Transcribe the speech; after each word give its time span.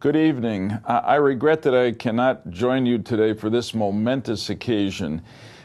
Good 0.00 0.14
evening. 0.14 0.78
I 0.84 1.16
regret 1.16 1.62
that 1.62 1.74
I 1.74 1.90
cannot 1.90 2.50
join 2.50 2.86
you 2.86 2.98
today 2.98 3.32
for 3.32 3.50
this 3.50 3.74
momentous 3.74 4.48
occasion, 4.48 5.22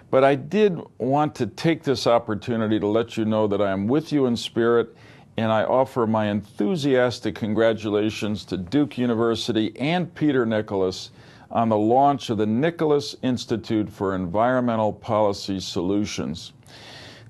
but 0.09 0.23
I 0.23 0.33
did 0.33 0.79
want 0.97 1.35
to 1.35 1.45
take 1.45 1.83
this 1.83 2.07
opportunity 2.07 2.79
to 2.79 2.87
let 2.87 3.15
you 3.15 3.25
know 3.25 3.45
that 3.45 3.61
I 3.61 3.69
am 3.69 3.85
with 3.85 4.11
you 4.11 4.25
in 4.25 4.35
spirit 4.35 4.97
and 5.37 5.51
I 5.51 5.65
offer 5.65 6.07
my 6.07 6.31
enthusiastic 6.31 7.35
congratulations 7.35 8.43
to 8.45 8.57
Duke 8.57 8.97
University 8.97 9.71
and 9.79 10.11
Peter 10.15 10.47
Nicholas 10.47 11.11
on 11.51 11.69
the 11.69 11.77
launch 11.77 12.31
of 12.31 12.39
the 12.39 12.47
Nicholas 12.47 13.15
Institute 13.21 13.87
for 13.87 14.15
Environmental 14.15 14.93
Policy 14.93 15.59
Solutions. 15.59 16.53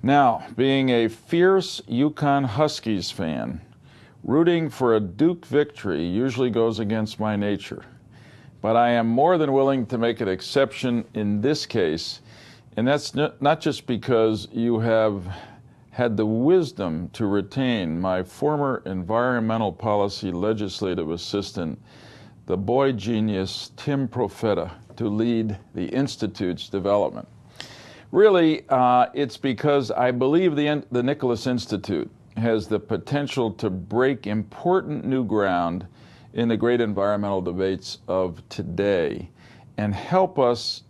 Now, 0.02 0.46
being 0.56 0.88
a 0.88 1.10
fierce 1.10 1.82
UConn 1.82 2.46
Huskies 2.46 3.12
fan, 3.12 3.60
Rooting 4.26 4.70
for 4.70 4.96
a 4.96 5.02
Duke 5.02 5.46
victory 5.46 6.06
usually 6.06 6.50
goes 6.50 6.80
against 6.80 7.20
my 7.20 7.36
nature, 7.36 7.84
but 8.62 8.78
I 8.78 8.92
am 8.92 9.06
more 9.06 9.38
than 9.38 9.52
willing 9.52 9.86
to 9.88 9.98
make 9.98 10.22
an 10.22 10.30
exception 10.30 11.04
in 11.14 11.42
this 11.42 11.66
case, 11.66 12.22
and 12.78 12.88
that's 12.88 13.14
not 13.16 13.60
just 13.60 13.86
because 13.86 14.48
you 14.54 14.80
have 14.80 15.26
had 15.92 16.16
the 16.16 16.26
wisdom 16.26 17.10
to 17.10 17.26
retain 17.26 18.00
my 18.00 18.24
former 18.24 18.82
environmental 18.86 19.74
policy 19.74 20.32
legislative 20.32 21.12
assistant, 21.12 21.78
the 22.46 22.56
boy 22.56 22.94
genius 22.94 23.72
Tim 23.76 24.08
Profeta, 24.08 24.72
to 24.96 25.10
lead 25.10 25.58
the 25.76 25.88
Institute's 25.88 26.70
development. 26.70 27.28
Really, 28.14 28.64
uh, 28.70 29.08
it's 29.14 29.36
because 29.36 29.92
I 29.92 30.12
believe 30.12 30.56
the, 30.56 30.82
the 30.94 31.04
Nicholas 31.04 31.46
Institute 31.46 32.10
has 32.38 32.68
the 32.68 32.80
potential 32.80 33.52
to 33.52 33.70
break 33.70 34.28
important 34.28 35.06
new 35.06 35.24
ground 35.24 35.86
in 36.34 36.48
the 36.48 36.58
great 36.58 36.82
environmental 36.82 37.42
debates 37.42 38.00
of 38.08 38.48
today 38.50 39.30
and 39.78 39.94
help 39.94 40.40
us 40.40 40.84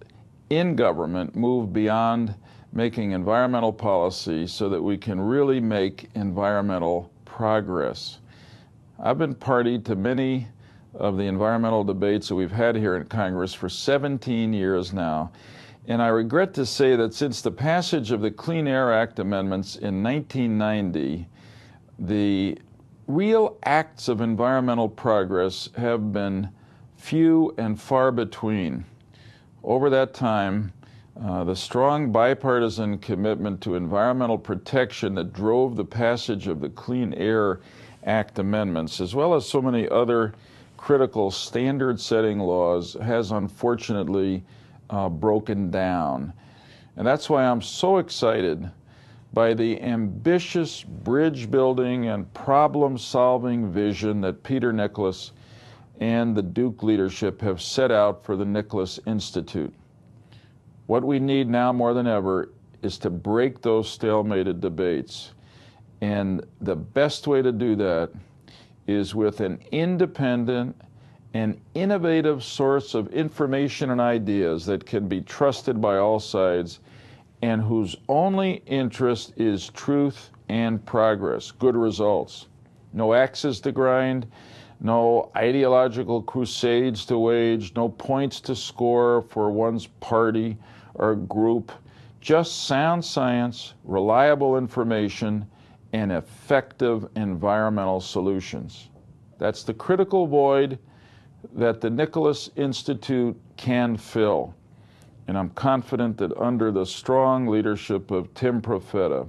in 0.50 0.76
government 0.76 1.36
move 1.36 1.74
beyond 1.74 2.34
making 2.72 3.12
environmental 3.12 3.72
policy 3.72 4.48
so 4.48 4.70
that 4.70 4.82
we 4.82 4.98
can 4.98 5.20
really 5.20 5.60
make 5.60 6.10
environmental 6.16 7.12
progress. 7.26 8.20
I've 9.00 9.18
been 9.18 9.36
party 9.36 9.80
to 9.80 9.96
many 9.96 10.48
of 10.96 11.18
the 11.18 11.24
environmental 11.24 11.84
debates 11.84 12.28
that 12.28 12.36
we've 12.36 12.52
had 12.52 12.76
here 12.76 12.96
in 12.96 13.06
Congress 13.06 13.54
for 13.54 13.70
17 13.70 14.54
years 14.54 14.94
now. 14.94 15.32
And 15.86 16.02
I 16.02 16.08
regret 16.08 16.54
to 16.54 16.66
say 16.66 16.96
that 16.96 17.14
since 17.14 17.42
the 17.42 17.52
passage 17.52 18.12
of 18.12 18.22
the 18.22 18.32
Clean 18.32 18.68
Air 18.68 18.94
Act 18.94 19.20
amendments 19.20 19.76
in 19.76 20.02
1990, 20.02 21.28
the 22.00 22.58
real 23.08 23.58
acts 23.64 24.08
of 24.08 24.22
environmental 24.22 24.88
progress 24.88 25.70
have 25.76 26.14
been 26.14 26.50
few 26.96 27.54
and 27.58 27.80
far 27.80 28.12
between. 28.12 28.86
Over 29.62 29.90
that 29.90 30.14
time, 30.14 30.72
uh, 31.22 31.44
the 31.44 31.56
strong 31.56 32.14
bipartisan 32.14 32.98
commitment 32.98 33.60
to 33.62 33.76
environmental 33.76 34.38
protection 34.38 35.16
that 35.16 35.34
drove 35.34 35.76
the 35.76 35.86
passage 35.86 36.48
of 36.48 36.62
the 36.62 36.70
Clean 36.70 37.14
Air 37.14 37.60
Act 38.06 38.40
amendments, 38.40 39.02
as 39.02 39.14
well 39.14 39.34
as 39.34 39.48
so 39.48 39.62
many 39.62 39.88
other 39.90 40.34
critical 40.78 41.30
standard 41.30 42.00
setting 42.00 42.40
laws, 42.40 42.96
has 43.02 43.32
unfortunately 43.32 44.44
uh, 44.90 45.10
broken 45.10 45.72
down. 45.72 46.34
And 46.98 47.06
that's 47.06 47.30
why 47.30 47.46
I'm 47.46 47.62
so 47.62 47.98
excited 47.98 48.70
by 49.34 49.54
the 49.54 49.82
ambitious 49.82 50.84
bridge 50.84 51.50
building 51.50 52.08
and 52.08 52.32
problem 52.34 52.98
solving 52.98 53.72
vision 53.72 54.22
that 54.22 54.44
Peter 54.44 54.72
Nicholas 54.72 55.32
and 56.00 56.36
the 56.36 56.42
Duke 56.42 56.84
leadership 56.84 57.42
have 57.42 57.62
set 57.62 57.92
out 57.92 58.24
for 58.24 58.36
the 58.36 58.46
Nicholas 58.46 59.00
Institute. 59.08 59.74
What 60.86 61.04
we 61.04 61.20
need 61.20 61.50
now 61.50 61.74
more 61.74 61.94
than 61.94 62.08
ever 62.08 62.52
is 62.82 62.98
to 63.00 63.10
break 63.10 63.62
those 63.62 63.98
stalemated 63.98 64.60
debates. 64.60 65.32
And 66.02 66.46
the 66.62 66.76
best 66.76 67.26
way 67.26 67.42
to 67.42 67.52
do 67.52 67.76
that 67.78 68.12
is 68.86 69.16
with 69.16 69.40
an 69.40 69.60
independent 69.72 70.76
and 71.34 71.60
innovative 71.74 72.44
source 72.44 72.94
of 72.94 73.08
information 73.08 73.90
and 73.90 74.00
ideas 74.00 74.66
that 74.68 74.86
can 74.86 75.08
be 75.08 75.22
trusted 75.22 75.82
by 75.82 75.98
all 75.98 76.20
sides 76.20 76.80
and 77.42 77.62
whose 77.62 77.96
only 78.08 78.62
interest 78.68 79.34
is 79.36 79.70
truth 79.70 80.30
and 80.50 80.86
progress, 80.86 81.52
good 81.52 81.76
results. 81.76 82.48
No 82.94 83.14
axes 83.14 83.60
to 83.62 83.72
grind, 83.72 84.28
no 84.80 85.32
ideological 85.36 86.22
crusades 86.22 87.06
to 87.06 87.18
wage, 87.18 87.74
no 87.76 87.90
points 87.90 88.40
to 88.42 88.56
score 88.56 89.24
for 89.24 89.50
one's 89.52 89.88
party 89.88 90.58
or 90.94 91.16
group, 91.16 91.72
just 92.22 92.66
sound 92.66 93.04
science, 93.04 93.74
reliable 93.84 94.58
information, 94.58 95.46
and 95.94 96.12
effective 96.12 97.08
environmental 97.16 98.00
solutions. 98.00 98.90
That's 99.38 99.64
the 99.64 99.74
critical 99.74 100.28
void 100.28 100.78
that 101.54 101.82
the 101.82 101.90
Nicholas 101.90 102.50
Institute 102.56 103.40
can 103.58 103.98
fill. 103.98 104.54
And 105.28 105.38
I'm 105.38 105.50
confident 105.52 106.18
that 106.18 106.36
under 106.38 106.72
the 106.72 106.86
strong 106.86 107.48
leadership 107.48 108.12
of 108.12 108.34
Tim 108.34 108.62
Profeta, 108.62 109.28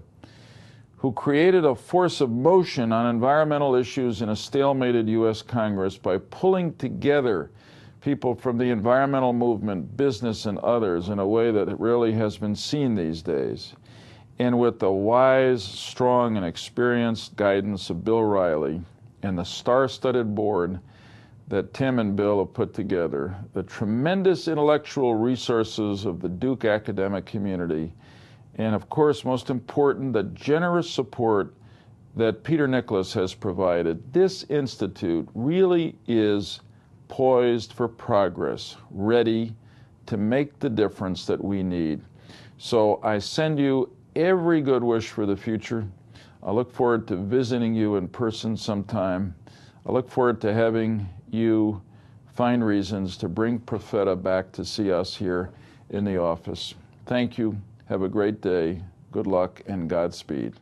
who 0.97 1.13
created 1.13 1.65
a 1.65 1.75
force 1.75 2.21
of 2.21 2.31
motion 2.31 2.93
on 2.93 3.07
environmental 3.07 3.75
issues 3.75 4.23
in 4.23 4.31
a 4.31 4.33
stalemated 4.33 5.09
U.S. 5.09 5.43
Congress 5.43 5.99
by 5.99 6.19
pulling 6.19 6.75
together 6.77 7.51
people 8.01 8.35
from 8.35 8.59
the 8.59 8.71
environmental 8.71 9.33
movement, 9.33 9.97
business, 9.97 10.47
and 10.47 10.59
others 10.59 11.09
in 11.09 11.19
a 11.19 11.27
way 11.27 11.51
that 11.51 11.79
really 11.79 12.13
has 12.13 12.37
been 12.37 12.57
seen 12.57 12.95
these 12.95 13.23
days. 13.23 13.75
And 14.39 14.59
with 14.59 14.79
the 14.79 14.91
wise, 14.91 15.63
strong, 15.63 16.37
and 16.37 16.45
experienced 16.45 17.37
guidance 17.37 17.89
of 17.89 18.05
Bill 18.05 18.23
Reilly 18.23 18.83
and 19.23 19.39
the 19.39 19.45
star 19.45 19.89
studded 19.89 20.35
board 20.35 20.81
that 21.49 21.75
Tim 21.75 21.99
and 21.99 22.16
Bill 22.16 22.38
have 22.38 22.55
put 22.55 22.72
together, 22.72 23.37
the 23.53 23.62
tremendous 23.62 24.49
intellectual 24.49 25.15
resources 25.15 26.05
of 26.05 26.21
the 26.21 26.28
Duke 26.28 26.65
academic 26.65 27.27
community, 27.27 27.93
and 28.56 28.75
of 28.75 28.88
course, 28.88 29.25
most 29.25 29.50
important, 29.50 30.12
the 30.12 30.22
generous 30.25 30.88
support 30.88 31.54
that 32.16 32.44
Peter 32.44 32.69
Nicholas 32.69 33.12
has 33.12 33.34
provided, 33.34 34.12
this 34.12 34.44
institute 34.44 35.28
really 35.34 35.97
is 36.06 36.60
poised 37.09 37.72
for 37.72 37.88
progress, 37.88 38.77
ready 38.91 39.54
to 40.06 40.16
make 40.16 40.59
the 40.60 40.71
difference 40.71 41.27
that 41.27 41.43
we 41.43 41.62
need. 41.62 42.00
So 42.59 43.00
I 43.03 43.19
send 43.19 43.59
you 43.59 43.91
every 44.15 44.62
good 44.62 44.84
wish 44.84 45.09
for 45.09 45.27
the 45.27 45.37
future. 45.37 45.87
I 46.43 46.53
look 46.53 46.72
forward 46.72 47.09
to 47.09 47.16
visiting 47.16 47.75
you 47.75 47.97
in 47.97 48.09
person 48.09 48.56
sometime. 48.56 49.34
I 49.87 49.93
look 49.93 50.09
forward 50.09 50.41
to 50.43 50.54
having 50.54 51.09
you 51.34 51.83
find 52.34 52.65
reasons 52.65 53.17
to 53.19 53.28
bring 53.28 53.59
Profeta 53.59 54.21
back 54.21 54.53
to 54.53 54.65
see 54.65 54.91
us 54.91 55.17
here 55.17 55.50
in 55.91 56.05
the 56.05 56.19
office. 56.21 56.75
Thank 57.06 57.37
you. 57.39 57.61
Have 57.87 58.03
a 58.03 58.09
great 58.09 58.41
day. 58.41 58.81
Good 59.12 59.27
luck 59.27 59.62
and 59.67 59.89
Godspeed. 59.89 60.55